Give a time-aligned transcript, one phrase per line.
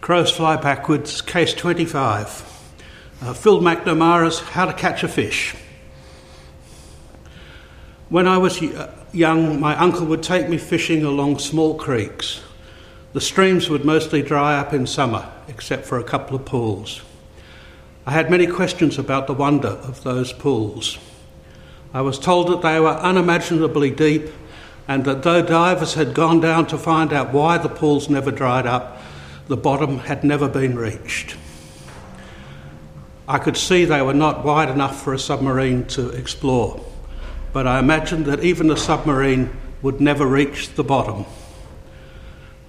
[0.00, 2.72] Crows Fly Backwards, case 25.
[3.20, 5.54] Uh, Phil McNamara's How to Catch a Fish.
[8.08, 12.40] When I was uh, young, my uncle would take me fishing along small creeks.
[13.12, 17.02] The streams would mostly dry up in summer, except for a couple of pools.
[18.06, 20.96] I had many questions about the wonder of those pools.
[21.92, 24.30] I was told that they were unimaginably deep
[24.88, 28.66] and that though divers had gone down to find out why the pools never dried
[28.66, 28.98] up,
[29.50, 31.36] the bottom had never been reached.
[33.26, 36.80] I could see they were not wide enough for a submarine to explore,
[37.52, 39.50] but I imagined that even a submarine
[39.82, 41.24] would never reach the bottom.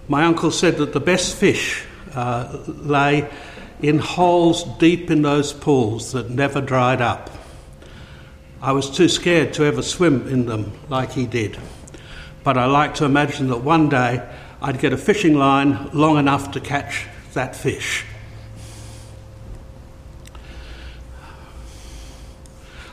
[0.07, 3.29] My uncle said that the best fish uh, lay
[3.83, 7.29] in holes deep in those pools that never dried up.
[8.59, 11.59] I was too scared to ever swim in them like he did,
[12.43, 14.27] but I like to imagine that one day
[14.61, 18.05] I'd get a fishing line long enough to catch that fish.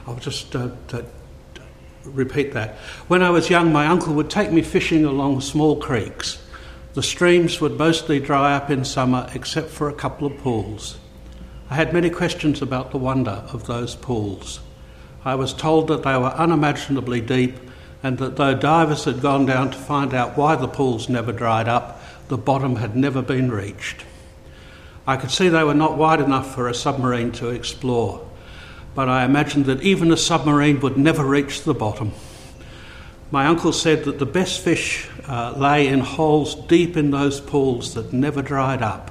[0.06, 0.70] I'll just uh,
[2.04, 2.76] repeat that.
[3.08, 6.42] When I was young, my uncle would take me fishing along small creeks.
[6.94, 10.96] The streams would mostly dry up in summer except for a couple of pools.
[11.68, 14.60] I had many questions about the wonder of those pools.
[15.22, 17.58] I was told that they were unimaginably deep
[18.02, 21.68] and that though divers had gone down to find out why the pools never dried
[21.68, 24.04] up, the bottom had never been reached.
[25.06, 28.28] I could see they were not wide enough for a submarine to explore,
[28.94, 32.12] but I imagined that even a submarine would never reach the bottom.
[33.30, 37.94] My uncle said that the best fish uh, lay in holes deep in those pools
[37.94, 39.10] that never dried up.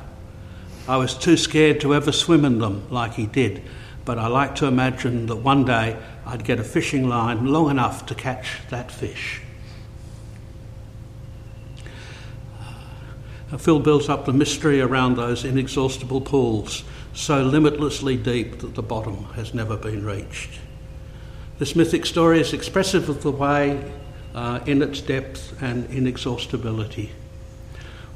[0.88, 3.62] I was too scared to ever swim in them like he did,
[4.06, 8.06] but I like to imagine that one day I'd get a fishing line long enough
[8.08, 9.40] to catch that fish.
[13.50, 16.84] Uh, Phil builds up the mystery around those inexhaustible pools,
[17.14, 20.60] so limitlessly deep that the bottom has never been reached.
[21.60, 23.90] This mythic story is expressive of the way
[24.36, 27.14] uh, in its depth and inexhaustibility.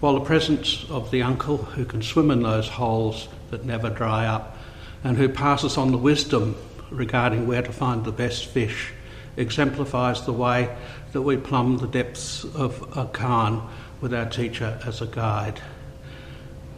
[0.01, 4.25] While the presence of the uncle who can swim in those holes that never dry
[4.25, 4.57] up
[5.01, 6.57] and who passes on the wisdom
[6.91, 8.93] regarding where to find the best fish
[9.37, 10.75] exemplifies the way
[11.13, 13.67] that we plumb the depths of a koan
[14.01, 15.59] with our teacher as a guide.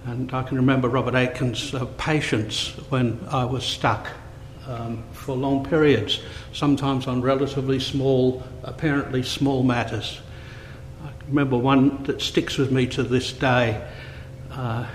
[0.06, 4.08] And I can remember Robert Aitken's uh, patience when I was stuck
[4.68, 6.22] um, for long periods,
[6.52, 10.20] sometimes on relatively small, apparently small matters.
[11.04, 13.86] I remember one that sticks with me to this day.
[14.52, 14.86] Uh,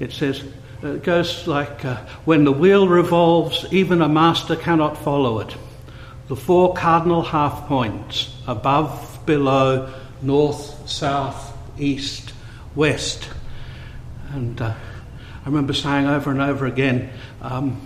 [0.00, 0.42] it says,
[0.84, 5.56] it goes like uh, when the wheel revolves, even a master cannot follow it.
[6.28, 12.32] The four cardinal half points above, below, north, south, east,
[12.74, 13.28] west.
[14.30, 14.74] And uh,
[15.44, 17.80] I remember saying over and over again, um,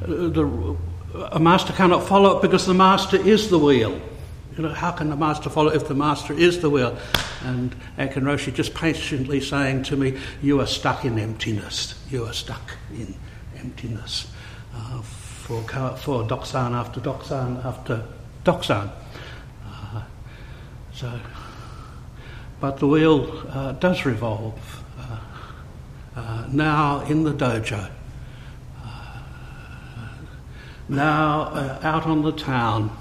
[0.00, 0.76] the,
[1.32, 4.00] a master cannot follow it because the master is the wheel.
[4.68, 6.96] How can the master follow if the master is the wheel?
[7.44, 11.94] And Aitken Roshi just patiently saying to me, You are stuck in emptiness.
[12.10, 13.14] You are stuck in
[13.58, 14.30] emptiness.
[14.74, 15.02] Uh,
[15.50, 15.62] for,
[15.96, 18.04] for Doksan after Doksan after
[18.44, 18.90] Doksan.
[19.66, 20.02] Uh,
[20.92, 21.18] so,
[22.60, 24.84] but the wheel uh, does revolve.
[24.96, 25.18] Uh,
[26.14, 27.90] uh, now in the dojo.
[28.80, 29.18] Uh,
[30.88, 32.96] now out on the town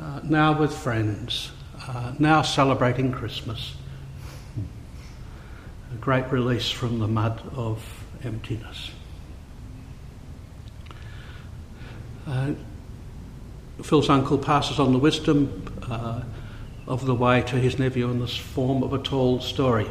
[0.00, 1.52] uh, now with friends,
[1.88, 3.74] uh, now celebrating Christmas.
[5.92, 8.90] A great release from the mud of emptiness.
[12.26, 12.52] Uh,
[13.82, 16.22] Phil's uncle passes on the wisdom uh,
[16.86, 19.88] of the way to his nephew in the form of a tall story.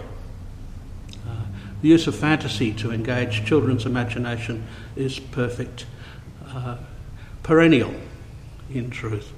[1.28, 1.46] Uh,
[1.82, 5.86] the use of fantasy to engage children's imagination is perfect,
[6.48, 6.78] uh,
[7.42, 7.94] perennial
[8.70, 9.32] in truth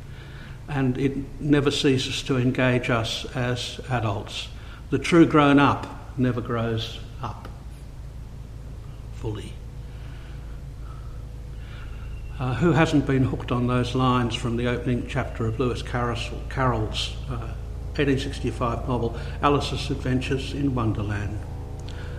[0.70, 4.50] and it never ceases to engage us as adults.
[4.90, 7.48] The true grown up never grows up
[9.16, 9.54] fully.
[12.40, 17.16] Uh, who hasn't been hooked on those lines from the opening chapter of Lewis Carroll's
[17.30, 17.54] uh,
[17.96, 21.40] 1865 novel Alice's Adventures in Wonderland?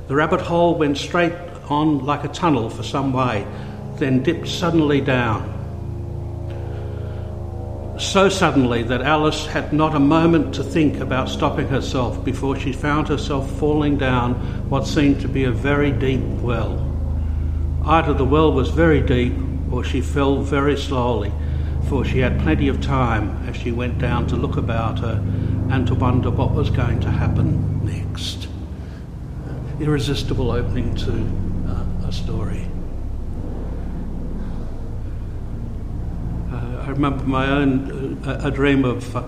[0.08, 1.34] The rabbit hole went straight
[1.68, 3.46] on like a tunnel for some way,
[3.96, 5.57] then dipped suddenly down
[7.98, 12.72] so suddenly that Alice had not a moment to think about stopping herself before she
[12.72, 14.34] found herself falling down
[14.68, 16.84] what seemed to be a very deep well.
[17.84, 19.32] Either the well was very deep
[19.70, 21.32] or she fell very slowly,
[21.88, 25.22] for she had plenty of time as she went down to look about her
[25.70, 28.48] and to wonder what was going to happen next.
[29.80, 31.12] irresistible opening to
[31.70, 32.66] uh, a story.
[36.50, 39.22] Uh, I remember my own uh, a dream of uh,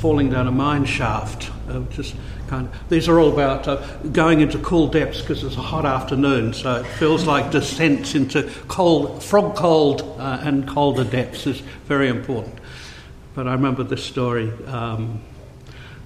[0.00, 1.50] falling down a mine shaft.
[1.68, 2.14] Uh, just
[2.46, 5.84] kind of, these are all about uh, going into cool depths because it's a hot
[5.84, 12.08] afternoon, so it feels like descents into cold, frog cold and colder depths is very
[12.08, 12.54] important.
[13.34, 14.52] But I remember this story.
[14.66, 15.20] Um,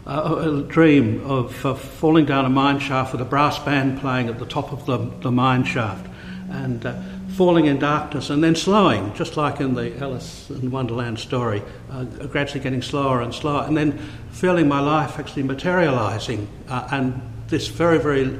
[0.06, 4.38] a, dream of uh, falling down a mine shaft with a brass band playing at
[4.38, 6.10] the top of the, the mine shaft
[6.48, 7.00] and uh,
[7.40, 12.04] falling in darkness and then slowing, just like in the Alice in Wonderland story, uh,
[12.04, 13.98] gradually getting slower and slower, and then
[14.30, 18.38] feeling my life actually materializing uh, and this very, very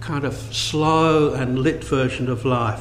[0.00, 2.80] kind of slow and lit version of life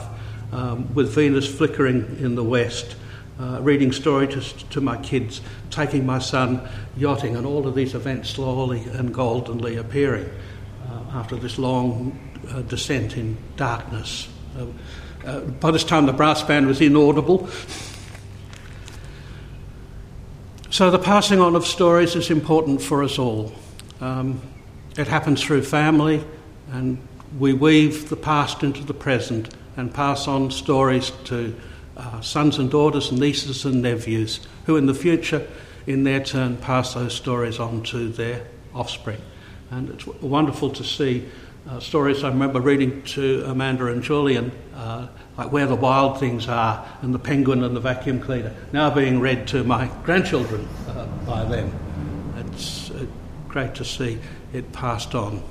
[0.53, 2.95] um, with Venus flickering in the west
[3.37, 6.65] uh, reading stories to, to, my kids, taking my son
[6.95, 10.29] yachting, and all of these events slowly and goldenly appearing
[10.89, 12.17] uh, after this long
[12.51, 14.29] uh, descent in darkness.
[15.25, 17.49] Uh, by this time, the brass band was inaudible.
[20.69, 23.53] So, the passing on of stories is important for us all.
[23.99, 24.41] Um,
[24.97, 26.23] it happens through family,
[26.71, 26.97] and
[27.39, 31.55] we weave the past into the present and pass on stories to
[31.95, 35.47] uh, sons and daughters, nieces and nephews, who in the future,
[35.85, 39.21] in their turn, pass those stories on to their offspring.
[39.71, 41.27] And it's w- wonderful to see
[41.69, 46.47] uh, stories I remember reading to Amanda and Julian, uh, like Where the Wild Things
[46.47, 51.05] Are and The Penguin and the Vacuum Cleaner, now being read to my grandchildren uh,
[51.25, 51.71] by them.
[52.37, 53.05] It's uh,
[53.49, 54.19] great to see
[54.53, 55.43] it passed on.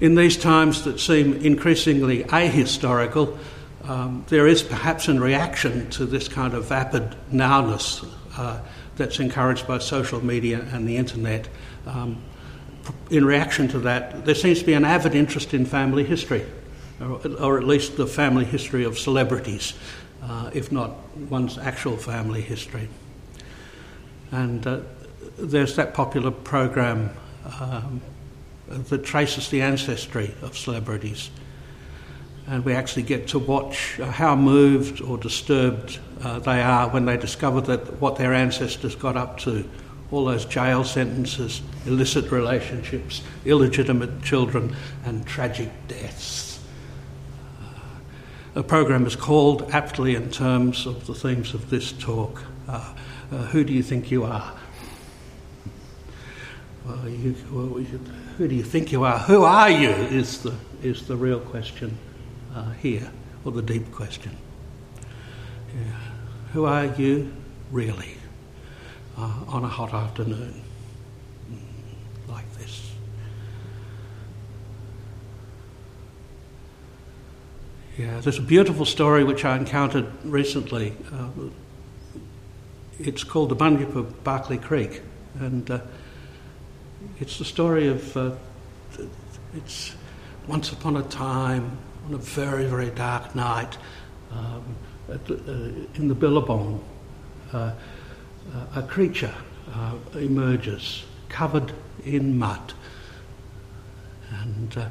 [0.00, 3.38] In these times that seem increasingly ahistorical,
[3.84, 8.06] um, there is perhaps in reaction to this kind of vapid nowness
[8.36, 8.60] uh,
[8.96, 11.48] that's encouraged by social media and the internet.
[11.86, 12.22] Um,
[13.10, 16.44] in reaction to that, there seems to be an avid interest in family history,
[17.00, 19.74] or, or at least the family history of celebrities,
[20.22, 20.92] uh, if not
[21.28, 22.88] one's actual family history.
[24.32, 24.80] And uh,
[25.38, 27.10] there's that popular program
[27.60, 28.00] um,
[28.68, 31.30] that traces the ancestry of celebrities
[32.50, 37.16] and we actually get to watch how moved or disturbed uh, they are when they
[37.16, 39.64] discover that what their ancestors got up to
[40.12, 44.74] all those jail sentences, illicit relationships, illegitimate children,
[45.04, 46.60] and tragic deaths.
[47.60, 47.98] Uh,
[48.54, 52.94] the program is called, aptly in terms of the themes of this talk, uh,
[53.30, 54.52] uh, Who Do You Think You Are?
[56.84, 57.84] Well, you, well,
[58.38, 59.18] who do you think you are?
[59.18, 59.90] Who are you?
[59.90, 61.96] Is the, is the real question
[62.54, 63.12] uh, here,
[63.44, 64.36] or the deep question.
[65.74, 65.92] Yeah.
[66.52, 67.32] Who are you
[67.70, 68.16] really
[69.18, 70.62] uh, on a hot afternoon
[71.50, 72.92] mm, like this?
[77.98, 80.96] Yeah, there's a beautiful story which I encountered recently.
[81.12, 81.28] Uh,
[82.98, 85.02] it's called The Bunyip of Berkeley Creek,
[85.38, 85.80] and uh,
[87.18, 88.32] it's the story of uh,
[89.54, 89.94] it's
[90.46, 93.76] once upon a time on a very, very dark night
[94.32, 94.64] um,
[95.08, 95.34] at, uh,
[95.94, 96.82] in the Billabong,
[97.52, 97.72] uh,
[98.74, 99.34] a creature
[99.74, 101.72] uh, emerges covered
[102.04, 102.72] in mud.
[104.42, 104.88] And uh,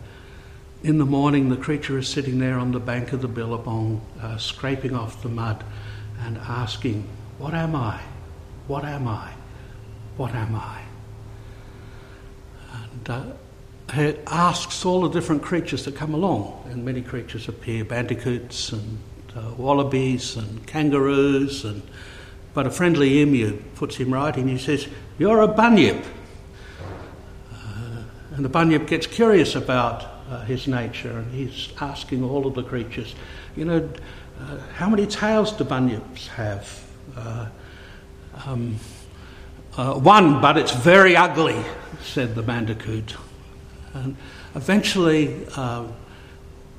[0.84, 4.38] in the morning, the creature is sitting there on the bank of the Billabong, uh,
[4.38, 5.64] scraping off the mud
[6.22, 7.08] and asking,
[7.38, 8.02] What am I?
[8.68, 9.34] What am I?
[10.18, 10.82] What am I?
[12.74, 13.34] And
[13.94, 19.00] it asks all the different creatures that come along, and many creatures appear bandicoots and
[19.36, 21.82] uh, wallabies and kangaroos, and
[22.54, 24.88] but a friendly emu puts him right and he says,
[25.18, 26.04] You're a bunyip.
[27.54, 28.04] Uh,
[28.36, 32.64] and the bunyip gets curious about uh, his nature and he's asking all of the
[32.64, 33.16] creatures,
[33.56, 33.90] You know,
[34.40, 36.84] uh, how many tails do bunyips have?
[37.16, 37.48] Uh,
[38.46, 38.76] um,
[39.78, 41.62] uh, one, but it's very ugly,
[42.04, 43.16] said the bandicoot.
[43.94, 44.16] And
[44.56, 45.86] eventually, uh,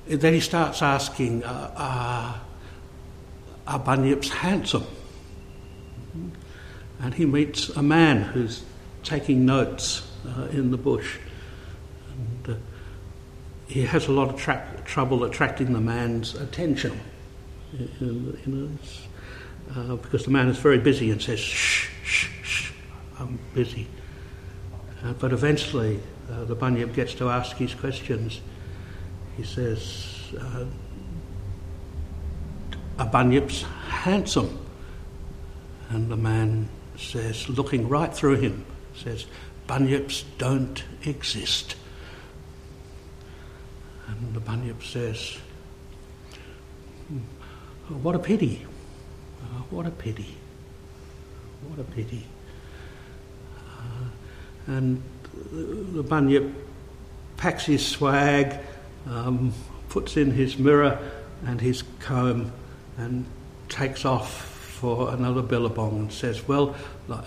[0.06, 2.40] then he starts asking, are
[3.66, 4.86] bunyips handsome?
[7.02, 8.62] And he meets a man who's
[9.02, 11.18] taking notes uh, in the bush.
[12.10, 12.58] And uh,
[13.66, 17.00] he has a lot of tra- trouble attracting the man's attention.
[17.72, 18.68] You know,
[19.76, 22.72] uh, because the man is very busy and says, shh, shh, shh,
[23.18, 23.86] I'm busy.
[25.04, 28.40] Uh, but eventually, uh, the Bunyip gets to ask his questions.
[29.36, 30.66] He says, uh,
[32.98, 34.58] A Bunyip's handsome.
[35.88, 36.68] And the man
[37.00, 38.64] says, looking right through him,
[38.94, 39.26] says,
[39.66, 41.76] Bunyips don't exist.
[44.08, 45.38] And the Bunyip says,
[47.88, 48.66] What a pity.
[49.42, 50.34] Uh, what a pity.
[51.68, 52.26] What a pity.
[53.56, 55.02] Uh, and
[55.52, 56.52] the Bunyip
[57.36, 58.58] packs his swag,
[59.08, 59.54] um,
[59.88, 60.98] puts in his mirror
[61.46, 62.52] and his comb,
[62.98, 63.24] and
[63.68, 64.49] takes off
[64.80, 66.74] for another billabong and says, Well,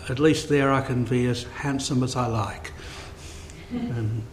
[0.10, 2.72] at least there I can be as handsome as I like.
[3.70, 4.24] and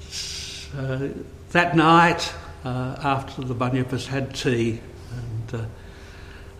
[0.00, 1.12] so
[1.52, 4.80] that night, uh, after the Bunyip has had tea
[5.12, 5.66] and uh,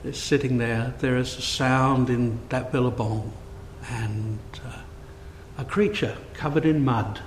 [0.04, 3.32] is sitting there, there is a sound in that billabong,
[3.90, 4.78] and uh,
[5.58, 7.20] a creature covered in mud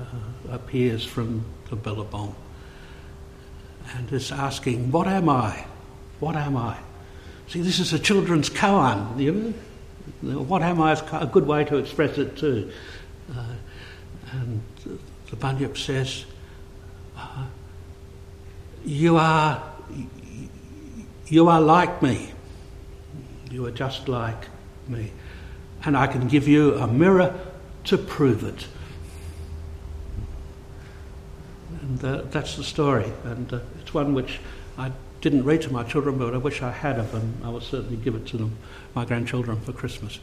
[0.00, 0.04] uh,
[0.50, 2.34] appears from the billabong
[3.94, 5.64] and is asking, What am I?
[6.18, 6.76] What am I?
[7.48, 9.54] See, this is a children's koan, you
[10.22, 10.42] know?
[10.42, 12.70] What am I is a good way to express it too.
[13.34, 13.44] Uh,
[14.32, 14.62] and
[15.30, 16.24] the Bunyip says,
[17.16, 17.46] uh,
[18.84, 19.62] You are
[21.26, 22.30] you are like me.
[23.50, 24.48] You are just like
[24.88, 25.12] me.
[25.84, 27.34] And I can give you a mirror
[27.84, 28.66] to prove it.
[31.80, 33.12] And uh, that's the story.
[33.24, 34.40] And uh, it's one which
[34.78, 34.92] I
[35.24, 37.38] didn't read to my children, but I wish I had of them.
[37.42, 38.58] I will certainly give it to them,
[38.94, 40.20] my grandchildren, for Christmas.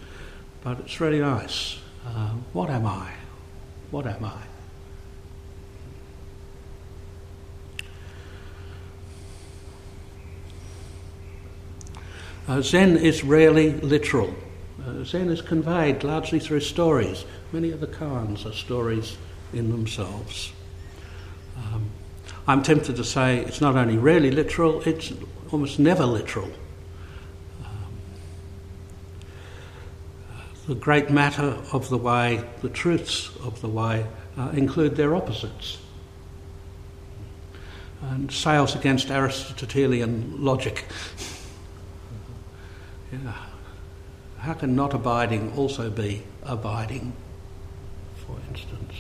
[0.64, 1.80] But it's really nice.
[2.06, 3.12] Uh, what am I?
[3.90, 4.38] What am I?
[12.48, 14.32] Uh, Zen is rarely literal.
[14.86, 17.26] Uh, Zen is conveyed largely through stories.
[17.52, 19.18] Many of the koans are stories
[19.52, 20.52] in themselves.
[21.58, 21.90] Um,
[22.48, 25.14] I'm tempted to say it's not only rarely literal, it's
[25.52, 26.50] almost never literal.
[27.64, 27.94] Um,
[30.68, 34.06] the great matter of the way, the truths of the way,
[34.38, 35.78] uh, include their opposites.
[38.02, 40.86] And sails against Aristotelian logic.
[43.12, 43.34] Yeah.
[44.40, 47.14] How can not abiding also be abiding,
[48.26, 48.94] for instance?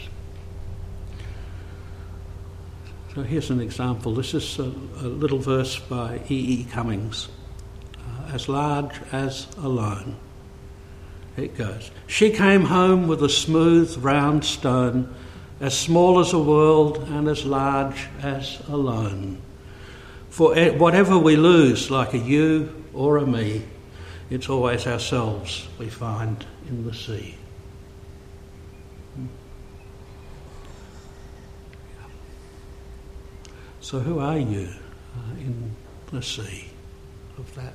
[3.14, 4.14] So here's an example.
[4.14, 6.62] This is a, a little verse by E.
[6.62, 6.64] E.
[6.72, 7.28] Cummings.
[7.98, 10.16] Uh, as large as alone.
[11.36, 11.92] It goes.
[12.08, 15.14] She came home with a smooth, round stone,
[15.60, 19.42] as small as a world and as large as a alone.
[20.30, 23.64] For whatever we lose, like a you or a me,
[24.30, 27.36] it's always ourselves we find in the sea.
[33.92, 34.70] So, who are you
[35.18, 35.76] uh, in
[36.14, 36.70] the sea
[37.38, 37.74] of that?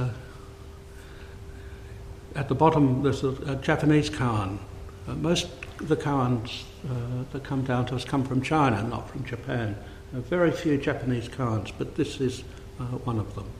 [0.00, 0.10] Uh,
[2.36, 4.60] at the bottom, there's a, a Japanese koan.
[5.08, 5.48] Uh, most
[5.80, 9.76] of the koans uh, that come down to us come from China, not from Japan.
[10.12, 12.44] Very few Japanese koans, but this is
[12.78, 13.50] uh, one of them.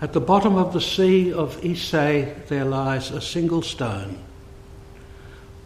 [0.00, 1.90] At the bottom of the sea of Ise
[2.46, 4.22] there lies a single stone.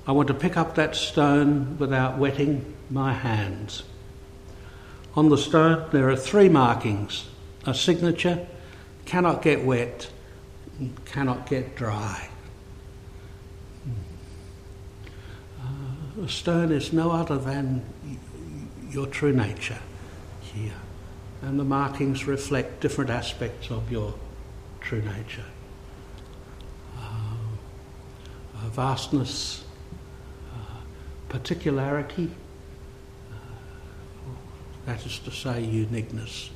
[0.06, 3.84] I want to pick up that stone without wetting my hands.
[5.14, 7.26] On the stone there are three markings
[7.64, 8.46] a signature,
[9.04, 10.10] cannot get wet,
[11.04, 12.28] cannot get dry.
[15.60, 17.84] Uh, a stone is no other than
[18.90, 19.78] your true nature
[20.40, 20.74] here.
[21.40, 24.14] And the markings reflect different aspects of your
[24.80, 25.44] true nature.
[26.98, 27.36] Uh,
[28.70, 29.64] vastness,
[31.32, 32.30] particularity,
[33.30, 33.34] uh,
[34.84, 36.50] that is to say, uniqueness.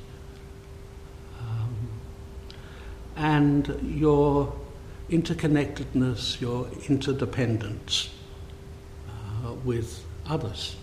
[1.41, 1.75] Um,
[3.15, 4.53] and your
[5.09, 8.09] interconnectedness, your interdependence
[9.09, 10.75] uh, with others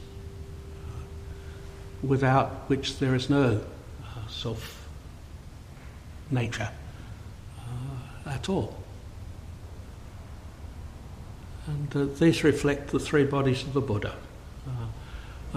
[2.03, 3.61] without which there is no
[4.03, 4.89] uh, self
[6.33, 6.71] nature
[7.59, 8.84] uh, at all.
[11.66, 14.14] And uh, these reflect the three bodies of the Buddha
[14.66, 14.71] uh,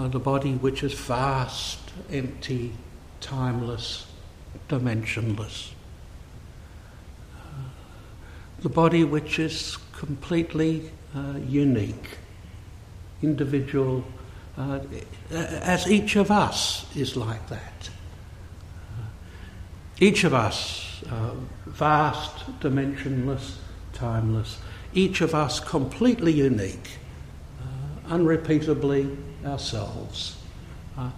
[0.02, 2.72] uh, the body which is vast, empty,
[3.20, 4.06] timeless,
[4.68, 5.72] dimensionless.
[7.34, 7.40] Uh,
[8.60, 10.90] the body which is completely
[11.48, 12.18] unique,
[13.22, 14.04] individual,
[14.56, 14.80] uh,
[15.30, 17.90] as each of us is like that.
[18.92, 19.02] Uh,
[20.00, 21.34] each of us, uh,
[21.66, 23.56] vast, dimensionless,
[23.92, 24.58] timeless,
[24.94, 26.90] each of us completely unique,
[27.60, 30.36] uh, unrepeatably ourselves.
[30.96, 31.10] Uh,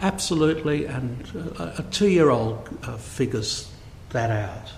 [0.00, 1.26] absolutely, and
[1.58, 2.68] a two year old
[3.00, 3.70] figures
[4.10, 4.72] that out.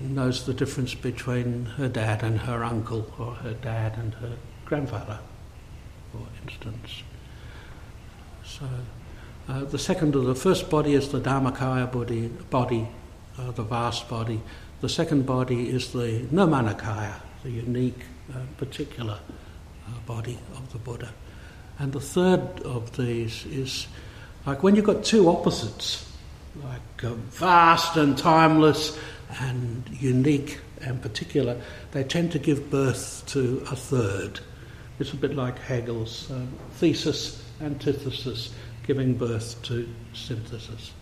[0.00, 5.18] knows the difference between her dad and her uncle, or her dad and her grandfather,
[6.12, 7.02] for instance.
[8.44, 8.66] So,
[9.48, 12.88] uh, the second or the first body is the Dharmakaya body, body
[13.38, 14.40] uh, the vast body.
[14.80, 18.04] The second body is the Nirmanakaya, the unique,
[18.34, 19.18] uh, particular
[19.86, 21.10] uh, body of the Buddha.
[21.78, 23.86] And the third of these is
[24.44, 26.10] like when you've got two opposites,
[26.62, 28.98] like uh, vast and timeless
[29.40, 31.60] and unique and particular,
[31.92, 34.40] they tend to give birth to a third.
[34.98, 38.50] It's a bit like Hegel's um, thesis, antithesis,
[38.86, 40.92] giving birth to synthesis.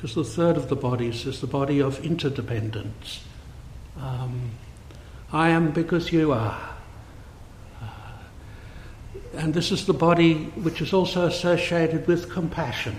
[0.00, 3.22] Because the third of the bodies is the body of interdependence.
[4.00, 4.52] Um,
[5.30, 6.58] I am because you are.
[7.82, 7.86] Uh,
[9.34, 12.98] and this is the body which is also associated with compassion.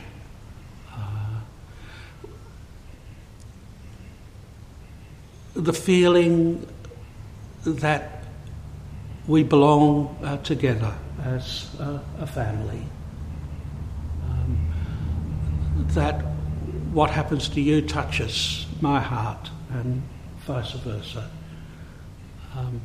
[5.55, 6.67] the feeling
[7.65, 8.23] that
[9.27, 12.83] we belong uh, together as uh, a family.
[14.29, 14.73] Um,
[15.89, 16.30] that
[16.91, 20.01] what happens to you touches my heart and
[20.45, 21.29] vice versa.
[22.55, 22.81] Um,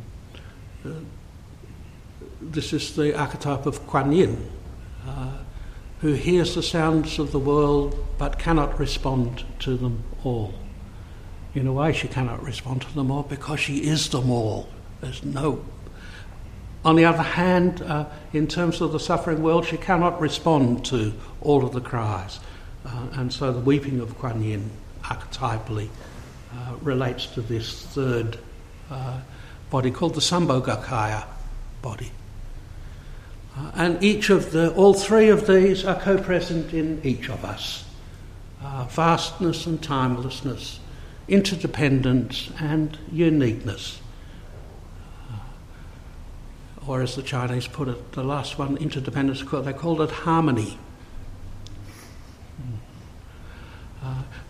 [2.41, 4.51] this is the archetype of Kuan Yin,
[5.07, 5.39] uh,
[6.01, 10.55] who hears the sounds of the world but cannot respond to them all
[11.57, 14.69] in a way, she cannot respond to them all because she is them all.
[15.01, 15.65] There's no.
[16.85, 21.15] On the other hand, uh, in terms of the suffering world, she cannot respond to
[21.41, 22.39] all of the cries.
[22.87, 24.71] Uh, and so the weeping of Kuan Yin
[25.03, 25.89] archetypally
[26.55, 28.39] uh, relates to this third
[28.91, 29.21] uh,
[29.71, 31.25] body called the Sambhogakaya
[31.83, 32.13] body.
[33.57, 37.45] Uh, and each of the, all three of these are co present in each of
[37.45, 37.85] us
[38.63, 40.81] uh, vastness and timelessness
[41.29, 44.01] interdependence and uniqueness.
[45.31, 50.79] Uh, or as the Chinese put it, the last one, interdependence, they called it harmony.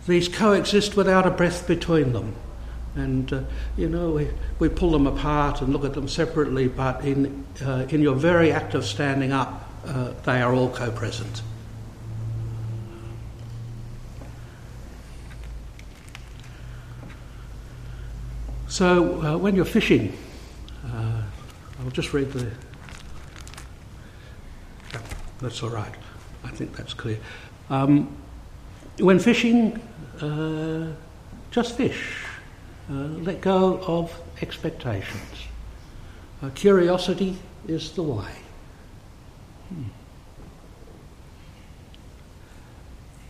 [0.07, 2.35] These coexist without a breath between them.
[2.95, 3.41] And, uh,
[3.75, 7.85] you know, we, we pull them apart and look at them separately, but in, uh,
[7.89, 11.43] in your very act of standing up, uh, they are all co present.
[18.67, 20.17] So uh, when you're fishing,
[20.85, 21.21] uh,
[21.79, 22.51] I'll just read the.
[25.39, 25.93] That's all right.
[26.43, 27.19] I think that's clear.
[27.69, 28.15] Um,
[28.99, 29.79] when fishing,
[30.21, 30.87] uh,
[31.51, 32.23] just fish.
[32.89, 35.47] Uh, let go of expectations.
[36.41, 38.31] Uh, curiosity is the way.
[39.69, 39.83] Hmm.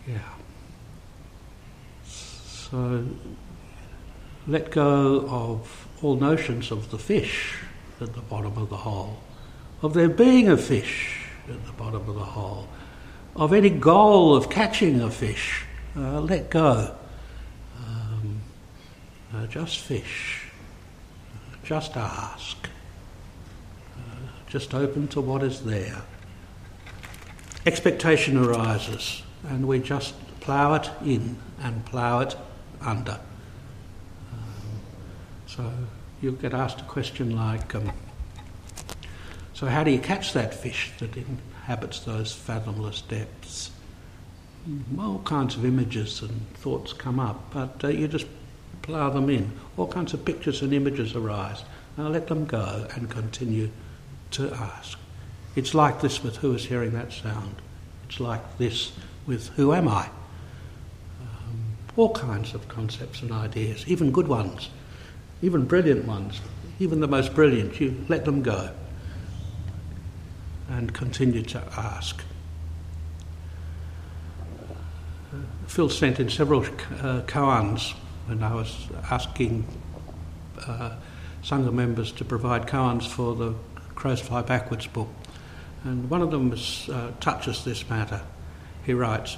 [0.06, 0.18] Yeah.
[2.04, 3.04] So
[4.46, 7.54] let go of all notions of the fish
[8.00, 9.18] at the bottom of the hole,
[9.82, 12.68] of there being a fish at the bottom of the hole,
[13.38, 15.64] of any goal of catching a fish.
[15.96, 16.94] Uh, let go.
[17.78, 18.40] Um,
[19.32, 20.42] uh, just fish.
[21.62, 22.68] Just ask.
[23.96, 24.00] Uh,
[24.48, 26.02] just open to what is there.
[27.64, 32.36] Expectation arises, and we just plough it in and plough it
[32.80, 33.20] under.
[35.46, 35.70] So
[36.22, 37.92] you'll get asked a question like, um,
[39.54, 41.16] so how do you catch that fish that
[41.68, 43.70] inhabits those fathomless depths?
[44.98, 48.26] All kinds of images and thoughts come up, but uh, you just
[48.80, 49.52] plough them in.
[49.76, 51.64] All kinds of pictures and images arise.
[51.98, 53.70] Now let them go and continue
[54.32, 54.98] to ask.
[55.56, 57.56] It's like this with who is hearing that sound.
[58.08, 58.92] It's like this
[59.26, 60.08] with who am I?
[61.20, 64.70] Um, all kinds of concepts and ideas, even good ones
[65.42, 66.40] even brilliant ones,
[66.80, 68.70] even the most brilliant, you let them go
[70.68, 72.22] and continue to ask.
[75.66, 77.92] Phil sent in several uh, koans
[78.26, 79.66] when I was asking
[80.66, 80.92] uh,
[81.42, 83.54] Sangha members to provide koans for the
[83.94, 85.08] Crows Fly Backwards book.
[85.84, 88.20] And one of them was, uh, touches this matter.
[88.84, 89.36] He writes,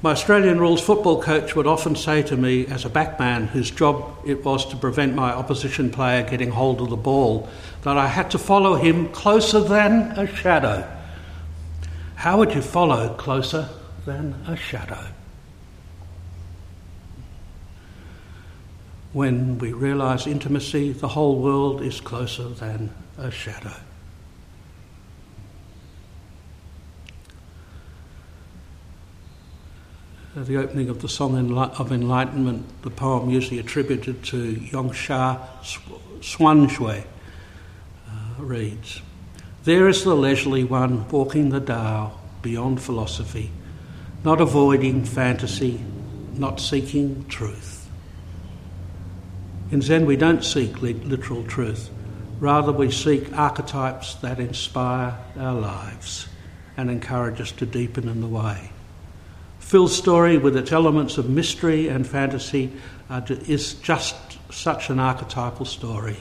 [0.00, 4.16] my Australian rules football coach would often say to me, as a backman whose job
[4.24, 7.48] it was to prevent my opposition player getting hold of the ball,
[7.82, 10.88] that I had to follow him closer than a shadow.
[12.14, 13.68] How would you follow closer
[14.06, 15.04] than a shadow?
[19.12, 23.74] When we realise intimacy, the whole world is closer than a shadow.
[30.44, 35.40] The opening of the Song of Enlightenment, the poem usually attributed to Yongjia
[36.20, 39.02] Xuanjue, uh, reads
[39.64, 43.50] There is the leisurely one walking the Tao beyond philosophy,
[44.22, 45.80] not avoiding fantasy,
[46.34, 47.88] not seeking truth.
[49.72, 51.90] In Zen, we don't seek literal truth,
[52.38, 56.28] rather, we seek archetypes that inspire our lives
[56.76, 58.70] and encourage us to deepen in the way.
[59.58, 62.72] Phil's story, with its elements of mystery and fantasy,
[63.10, 64.16] uh, is just
[64.50, 66.16] such an archetypal story.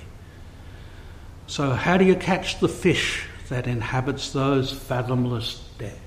[1.47, 6.07] So, how do you catch the fish that inhabits those fathomless depths?